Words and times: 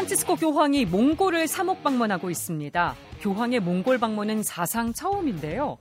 프란치스코 0.00 0.36
교황이 0.36 0.86
몽골을 0.86 1.44
3억 1.44 1.82
방문하고 1.82 2.30
있습니다. 2.30 2.94
교황의 3.20 3.60
몽골 3.60 3.98
방문은 3.98 4.42
사상 4.42 4.94
처음인데요. 4.94 5.76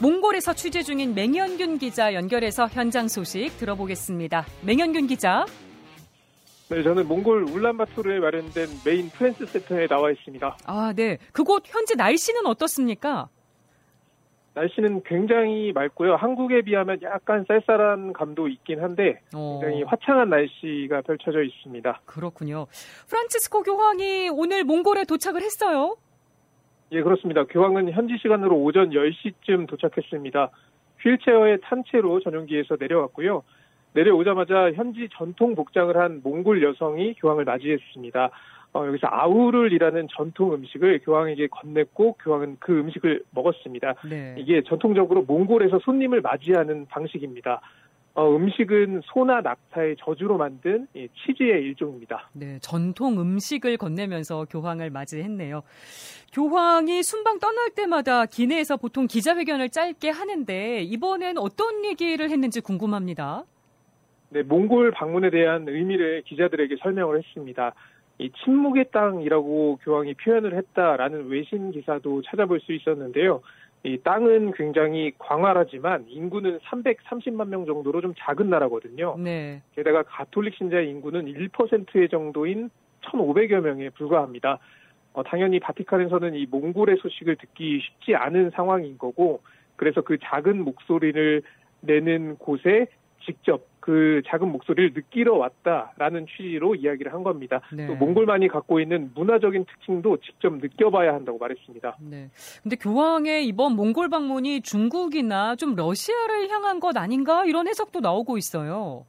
몽골에서 0.00 0.54
취재 0.54 0.82
중인 0.82 1.14
맹현균 1.14 1.76
기자 1.76 2.14
연결해서 2.14 2.68
현장 2.68 3.06
소식 3.06 3.58
들어보겠습니다. 3.58 4.46
맹현균 4.62 5.08
기자. 5.08 5.44
네, 6.70 6.82
저는 6.82 7.06
몽골 7.06 7.50
울란바토르에 7.50 8.20
마련된 8.20 8.66
메인 8.82 9.10
프레스 9.10 9.44
센터에 9.44 9.86
나와 9.88 10.10
있습니다. 10.10 10.56
아, 10.64 10.92
네. 10.96 11.18
그곳 11.32 11.64
현재 11.66 11.94
날씨는 11.96 12.46
어떻습니까? 12.46 13.28
날씨는 14.60 15.02
굉장히 15.04 15.72
맑고요. 15.72 16.16
한국에 16.16 16.62
비하면 16.62 17.00
약간 17.02 17.44
쌀쌀한 17.48 18.12
감도 18.12 18.48
있긴 18.48 18.82
한데 18.82 19.20
굉장히 19.30 19.82
어. 19.82 19.86
화창한 19.86 20.28
날씨가 20.28 21.02
펼쳐져 21.02 21.42
있습니다. 21.42 22.00
그렇군요. 22.04 22.66
프란치스코 23.08 23.62
교황이 23.62 24.28
오늘 24.30 24.64
몽골에 24.64 25.04
도착을 25.04 25.40
했어요. 25.40 25.96
예, 26.92 27.02
그렇습니다. 27.02 27.44
교황은 27.44 27.92
현지 27.92 28.16
시간으로 28.20 28.56
오전 28.56 28.90
10시쯤 28.90 29.66
도착했습니다. 29.68 30.50
휠체어에 31.02 31.58
탄 31.62 31.82
채로 31.90 32.20
전용기에서 32.20 32.76
내려왔고요. 32.78 33.42
내려오자마자 33.94 34.72
현지 34.72 35.08
전통 35.16 35.54
복장을 35.54 35.96
한 35.96 36.20
몽골 36.22 36.62
여성이 36.62 37.14
교황을 37.14 37.44
맞이했습니다. 37.44 38.30
어, 38.72 38.86
여기서 38.86 39.08
아우를이라는 39.10 40.08
전통 40.16 40.54
음식을 40.54 41.00
교황에게 41.00 41.48
건넸고 41.48 42.16
교황은 42.20 42.58
그 42.60 42.78
음식을 42.78 43.24
먹었습니다. 43.32 43.94
네. 44.08 44.36
이게 44.38 44.62
전통적으로 44.62 45.22
몽골에서 45.22 45.80
손님을 45.80 46.20
맞이하는 46.20 46.86
방식입니다. 46.86 47.60
어, 48.14 48.28
음식은 48.34 49.02
소나 49.04 49.40
낙타의 49.40 49.96
저주로 50.00 50.36
만든 50.36 50.86
예, 50.96 51.08
치즈의 51.08 51.62
일종입니다. 51.62 52.28
네, 52.32 52.58
전통 52.60 53.20
음식을 53.20 53.76
건네면서 53.76 54.46
교황을 54.50 54.90
맞이했네요. 54.90 55.62
교황이 56.32 57.02
순방 57.02 57.38
떠날 57.38 57.70
때마다 57.70 58.26
기내에서 58.26 58.76
보통 58.76 59.06
기자회견을 59.06 59.70
짧게 59.70 60.10
하는데 60.10 60.82
이번엔 60.82 61.38
어떤 61.38 61.84
얘기를 61.84 62.30
했는지 62.30 62.60
궁금합니다. 62.60 63.44
네, 64.30 64.42
몽골 64.42 64.90
방문에 64.92 65.30
대한 65.30 65.68
의미를 65.68 66.22
기자들에게 66.22 66.76
설명을 66.82 67.18
했습니다. 67.18 67.74
이 68.20 68.30
침묵의 68.44 68.90
땅이라고 68.92 69.78
교황이 69.82 70.12
표현을 70.12 70.54
했다라는 70.54 71.28
외신 71.28 71.70
기사도 71.70 72.20
찾아볼 72.20 72.60
수 72.60 72.72
있었는데요. 72.74 73.40
이 73.82 73.96
땅은 73.96 74.52
굉장히 74.52 75.12
광활하지만 75.18 76.04
인구는 76.06 76.58
330만 76.58 77.48
명 77.48 77.64
정도로 77.64 78.02
좀 78.02 78.12
작은 78.18 78.50
나라거든요. 78.50 79.16
네. 79.18 79.62
게다가 79.74 80.02
가톨릭 80.02 80.54
신자의 80.54 80.90
인구는 80.90 81.32
1%의 81.32 82.10
정도인 82.10 82.68
1,500여 83.04 83.60
명에 83.60 83.88
불과합니다. 83.88 84.58
어, 85.14 85.22
당연히 85.22 85.58
바티칸에서는 85.58 86.34
이 86.34 86.46
몽골의 86.50 86.98
소식을 86.98 87.36
듣기 87.36 87.80
쉽지 87.80 88.14
않은 88.16 88.50
상황인 88.50 88.98
거고, 88.98 89.40
그래서 89.76 90.02
그 90.02 90.18
작은 90.22 90.62
목소리를 90.62 91.42
내는 91.80 92.36
곳에 92.36 92.86
직접 93.24 93.69
그 93.90 94.22
작은 94.28 94.52
목소리를 94.52 94.92
느끼러 94.94 95.34
왔다라는 95.34 96.26
취지로 96.28 96.76
이야기를 96.76 97.12
한 97.12 97.24
겁니다. 97.24 97.60
네. 97.72 97.88
또 97.88 97.96
몽골만이 97.96 98.46
갖고 98.46 98.78
있는 98.78 99.10
문화적인 99.16 99.64
특징도 99.64 100.18
직접 100.18 100.54
느껴봐야 100.58 101.12
한다고 101.12 101.38
말했습니다. 101.38 101.96
네. 102.08 102.30
근데 102.62 102.76
교황의 102.76 103.48
이번 103.48 103.74
몽골 103.74 104.08
방문이 104.08 104.60
중국이나 104.60 105.56
좀 105.56 105.74
러시아를 105.74 106.50
향한 106.50 106.78
것 106.78 106.96
아닌가 106.96 107.44
이런 107.46 107.66
해석도 107.66 107.98
나오고 107.98 108.38
있어요. 108.38 109.06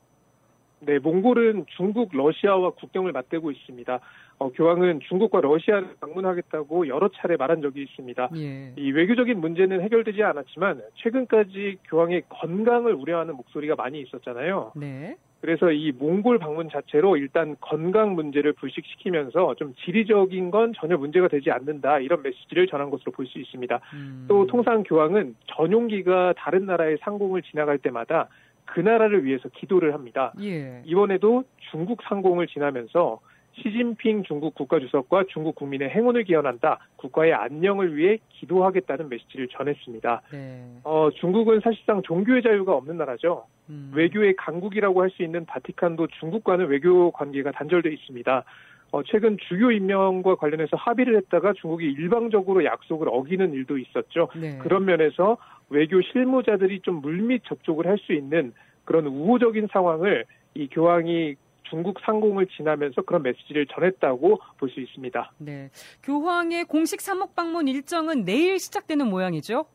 네, 0.84 0.98
몽골은 0.98 1.66
중국, 1.78 2.10
러시아와 2.12 2.72
국경을 2.72 3.12
맞대고 3.12 3.52
있습니다. 3.52 4.00
어, 4.40 4.50
교황은 4.52 5.02
중국과 5.08 5.42
러시아를 5.42 5.90
방문하겠다고 6.00 6.88
여러 6.88 7.10
차례 7.10 7.38
말한 7.38 7.62
적이 7.62 7.84
있습니다. 7.84 8.30
예. 8.38 8.74
이 8.76 8.92
외교적인 8.92 9.40
문제는 9.40 9.82
해결되지 9.82 10.24
않았지만 10.24 10.82
최근까지 10.96 11.78
교황의 11.88 12.24
건강을 12.30 12.94
우려하는 12.94 13.36
목소리가 13.36 13.75
많이 13.75 14.02
있었잖아요. 14.02 14.72
네. 14.75 15.16
그래서 15.42 15.72
이 15.72 15.92
몽골 15.92 16.38
방문 16.40 16.69
자체로 16.69 17.18
일단 17.18 17.56
건강 17.62 18.13
문제를 18.13 18.53
불식시키면서 18.53 19.56
좀 19.56 19.74
지리적인 19.86 20.52
건 20.52 20.74
전혀 20.75 20.98
문제가 20.98 21.28
되지 21.28 21.50
않는다 21.52 22.00
이런 22.00 22.22
메시지를 22.24 22.68
전한 22.68 22.90
것으로 22.90 23.12
볼 23.12 23.25
수 23.28 23.40
있습니다. 23.40 23.80
음. 23.94 24.25
또 24.28 24.46
통상 24.48 24.84
교황은 24.84 25.36
전용기가 25.48 26.34
다른 26.38 26.66
나라의 26.66 26.98
상공을 27.02 27.44
지나갈 27.44 27.78
때마다 27.78 28.28
그 28.72 28.80
나라를 28.80 29.26
위해서 29.26 29.50
기도를 29.50 29.94
합니다. 29.94 30.34
예. 30.42 30.82
이번에도 30.86 31.44
중국 31.72 32.02
상공을 32.04 32.48
지나면서 32.48 33.20
시진핑 33.54 34.24
중국 34.24 34.56
국가주석과 34.56 35.26
중국 35.30 35.56
국민의 35.56 35.90
행운을 35.90 36.24
기원한다. 36.24 36.80
국가의 36.96 37.34
안녕을 37.34 37.98
위해 37.98 38.18
기도하겠다는 38.30 39.10
메시지를 39.10 39.50
전했습니다. 39.50 40.22
네. 40.31 40.64
어, 40.86 41.10
중국은 41.20 41.60
사실상 41.60 42.02
종교의 42.02 42.44
자유가 42.44 42.74
없는 42.74 42.98
나라죠. 42.98 43.46
음. 43.70 43.92
외교의 43.94 44.38
강국이라고 44.38 45.02
할 45.02 45.10
수 45.10 45.22
있는 45.22 45.46
바티칸도 45.46 46.08
중국과는 46.20 46.68
외교 46.68 47.12
관계가 47.12 47.52
단절돼 47.52 47.92
있습니다. 47.92 48.44
어, 48.91 49.02
최근 49.03 49.38
주요 49.47 49.72
임명과 49.72 50.35
관련해서 50.35 50.75
합의를 50.75 51.16
했다가 51.18 51.53
중국이 51.53 51.85
일방적으로 51.85 52.66
약속을 52.66 53.07
어기는 53.09 53.53
일도 53.53 53.78
있었죠. 53.78 54.28
네. 54.35 54.57
그런 54.57 54.85
면에서 54.85 55.38
외교 55.69 56.02
실무자들이 56.02 56.81
좀 56.81 57.01
물밑 57.01 57.44
접촉을 57.46 57.88
할 57.88 57.97
수 58.00 58.13
있는 58.13 58.53
그런 58.84 59.06
우호적인 59.06 59.68
상황을 59.72 60.25
이 60.56 60.68
교황이 60.68 61.35
중국 61.69 62.00
상공을 62.01 62.47
지나면서 62.47 63.03
그런 63.03 63.24
메시지를 63.24 63.66
전했다고 63.68 64.40
볼 64.57 64.69
수 64.69 64.81
있습니다. 64.81 65.31
네. 65.38 65.69
교황의 66.03 66.66
공식 66.66 67.00
사목 67.00 67.34
방문 67.35 67.69
일정은 67.69 68.25
내일 68.25 68.59
시작되는 68.59 69.07
모양이죠? 69.07 69.66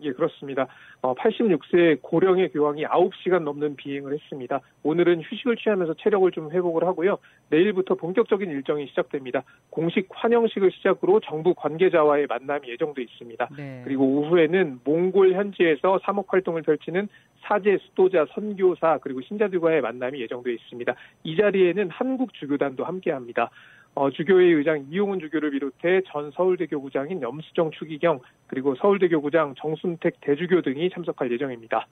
예, 0.00 0.12
그렇습니다. 0.12 0.66
어, 1.02 1.14
86세 1.14 2.00
고령의 2.02 2.50
교황이 2.50 2.84
9시간 2.84 3.42
넘는 3.42 3.76
비행을 3.76 4.12
했습니다. 4.12 4.60
오늘은 4.82 5.22
휴식을 5.22 5.56
취하면서 5.56 5.94
체력을 5.94 6.30
좀 6.32 6.50
회복을 6.50 6.84
하고요. 6.84 7.18
내일부터 7.50 7.94
본격적인 7.94 8.50
일정이 8.50 8.86
시작됩니다. 8.88 9.42
공식 9.70 10.08
환영식을 10.10 10.72
시작으로 10.72 11.20
정부 11.20 11.54
관계자와의 11.54 12.26
만남이 12.26 12.68
예정돼 12.68 13.02
있습니다. 13.02 13.48
네. 13.56 13.82
그리고 13.84 14.04
오후에는 14.04 14.80
몽골 14.84 15.32
현지에서 15.32 16.00
사목 16.04 16.32
활동을 16.32 16.62
펼치는 16.62 17.08
사제, 17.42 17.78
수도자, 17.82 18.26
선교사 18.32 18.98
그리고 18.98 19.20
신자들과의 19.20 19.82
만남이 19.82 20.20
예정돼 20.22 20.52
있습니다. 20.52 20.94
이 21.24 21.36
자리에는 21.36 21.90
한국 21.90 22.32
주교단도 22.34 22.84
함께합니다. 22.84 23.50
어, 23.94 24.10
주교회 24.10 24.44
의장 24.46 24.86
이용훈 24.90 25.20
주교를 25.20 25.50
비롯해 25.52 26.02
전 26.06 26.30
서울대 26.32 26.66
교구장인 26.66 27.22
염수정 27.22 27.70
추기경 27.72 28.20
그리고 28.48 28.74
서울대 28.74 29.08
교구장 29.08 29.54
정순택 29.56 30.20
대주교 30.20 30.62
등이 30.62 30.90
참석할 30.90 31.30
예정입니다. 31.30 31.86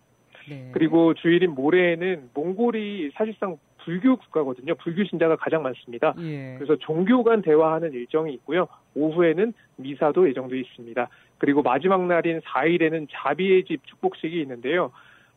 네. 0.48 0.70
그리고 0.72 1.14
주일인 1.14 1.52
모레에는 1.52 2.30
몽골이 2.34 3.12
사실상 3.14 3.56
불교 3.84 4.16
국가거든요. 4.16 4.74
불교 4.76 5.04
신자가 5.04 5.36
가장 5.36 5.62
많습니다. 5.62 6.14
예. 6.20 6.54
그래서 6.56 6.76
종교 6.76 7.22
간 7.22 7.42
대화하는 7.42 7.92
일정이 7.92 8.32
있고요. 8.34 8.66
오후에는 8.94 9.52
미사도 9.76 10.28
예정돼 10.28 10.58
있습니다. 10.58 11.08
그리고 11.38 11.62
마지막 11.62 12.06
날인 12.06 12.40
4일에는 12.40 13.08
자비의 13.10 13.64
집 13.64 13.86
축복식이 13.86 14.40
있는데요. 14.42 14.92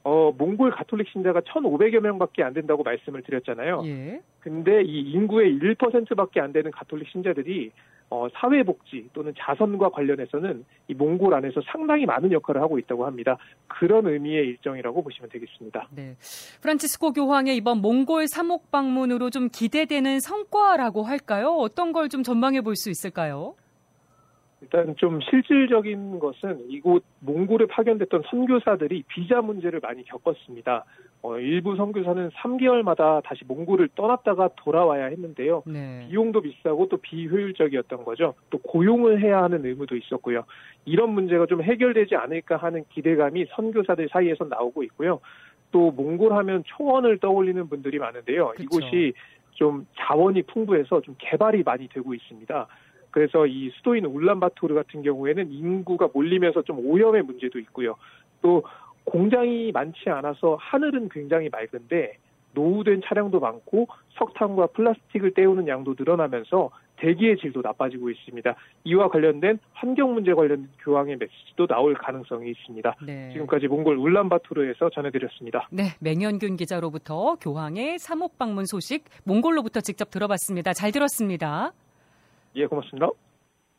어, 0.07 0.31
몽골 0.37 0.69
가톨릭 0.71 1.07
신자가 1.09 1.41
1,500여 1.41 1.99
명밖에 1.99 2.43
안 2.43 2.53
된다고 2.53 2.83
말씀을 2.83 3.23
드렸잖아요. 3.23 3.81
예. 3.85 4.21
근데 4.39 4.83
이 4.83 5.01
인구의 5.11 5.57
1%밖에 5.57 6.39
안 6.39 6.53
되는 6.53 6.69
가톨릭 6.69 7.09
신자들이 7.09 7.71
어, 8.11 8.27
사회복지 8.35 9.09
또는 9.13 9.33
자선과 9.35 9.89
관련해서는 9.89 10.63
이 10.89 10.93
몽골 10.93 11.33
안에서 11.33 11.59
상당히 11.71 12.05
많은 12.05 12.31
역할을 12.31 12.61
하고 12.61 12.77
있다고 12.77 13.03
합니다. 13.07 13.35
그런 13.67 14.05
의미의 14.05 14.45
일정이라고 14.45 15.01
보시면 15.03 15.31
되겠습니다. 15.31 15.87
네. 15.89 16.15
프란치스코 16.61 17.13
교황의 17.13 17.55
이번 17.57 17.79
몽골 17.81 18.27
사목 18.27 18.69
방문으로 18.69 19.31
좀 19.31 19.49
기대되는 19.49 20.19
성과라고 20.19 21.01
할까요? 21.01 21.47
어떤 21.57 21.91
걸 21.93 22.09
좀 22.09 22.21
전망해 22.21 22.61
볼 22.61 22.75
수 22.75 22.91
있을까요? 22.91 23.55
일단 24.61 24.95
좀 24.95 25.19
실질적인 25.21 26.19
것은 26.19 26.65
이곳 26.69 27.03
몽골에 27.19 27.67
파견됐던 27.67 28.23
선교사들이 28.29 29.03
비자 29.07 29.41
문제를 29.41 29.79
많이 29.81 30.03
겪었습니다. 30.05 30.85
어, 31.21 31.37
일부 31.39 31.75
선교사는 31.75 32.29
3개월마다 32.29 33.21
다시 33.23 33.43
몽골을 33.45 33.89
떠났다가 33.95 34.49
돌아와야 34.55 35.05
했는데요. 35.05 35.63
네. 35.65 36.07
비용도 36.07 36.41
비싸고 36.41 36.87
또 36.87 36.97
비효율적이었던 36.97 38.05
거죠. 38.05 38.35
또 38.49 38.57
고용을 38.59 39.21
해야 39.21 39.43
하는 39.43 39.65
의무도 39.65 39.97
있었고요. 39.97 40.43
이런 40.85 41.11
문제가 41.11 41.45
좀 41.47 41.61
해결되지 41.61 42.15
않을까 42.15 42.57
하는 42.57 42.85
기대감이 42.89 43.47
선교사들 43.51 44.09
사이에서 44.09 44.45
나오고 44.45 44.83
있고요. 44.83 45.19
또 45.71 45.91
몽골 45.91 46.31
하면 46.33 46.63
초원을 46.65 47.17
떠올리는 47.17 47.67
분들이 47.67 47.99
많은데요. 47.99 48.49
그쵸. 48.49 48.63
이곳이 48.63 49.13
좀 49.51 49.85
자원이 49.97 50.43
풍부해서 50.43 51.01
좀 51.01 51.15
개발이 51.17 51.63
많이 51.63 51.87
되고 51.89 52.13
있습니다. 52.13 52.67
그래서 53.15 53.47
이 53.47 53.71
수도인 53.77 54.03
울란바토르 54.03 54.75
같은 54.75 55.01
경우에는 55.01 55.49
인구가 55.49 56.09
몰리면서 56.13 56.63
좀 56.63 56.79
오염의 56.79 57.23
문제도 57.23 57.57
있고요. 57.59 57.95
또 58.41 58.63
공장이 59.05 59.71
많지 59.71 60.09
않아서 60.09 60.57
하늘은 60.59 61.07
굉장히 61.07 61.47
맑은데 61.47 62.17
노후된 62.53 63.03
차량도 63.05 63.39
많고 63.39 63.87
석탄과 64.15 64.67
플라스틱을 64.67 65.33
떼우는 65.33 65.69
양도 65.69 65.95
늘어나면서 65.97 66.71
대기의 66.97 67.37
질도 67.37 67.61
나빠지고 67.61 68.09
있습니다. 68.09 68.53
이와 68.83 69.07
관련된 69.07 69.59
환경 69.71 70.13
문제 70.13 70.33
관련된 70.33 70.67
교황의 70.79 71.15
메시지도 71.17 71.67
나올 71.67 71.93
가능성이 71.93 72.51
있습니다. 72.51 72.95
네. 73.05 73.31
지금까지 73.31 73.67
몽골 73.67 73.95
울란바토르에서 73.95 74.89
전해드렸습니다. 74.89 75.69
네, 75.71 75.83
맹현균 76.01 76.57
기자로부터 76.57 77.35
교황의 77.35 77.95
3옥 77.95 78.37
방문 78.37 78.65
소식 78.65 79.05
몽골로부터 79.23 79.79
직접 79.79 80.09
들어봤습니다. 80.09 80.73
잘 80.73 80.91
들었습니다. 80.91 81.71
예, 82.55 82.67
고맙습니다. 82.67 83.09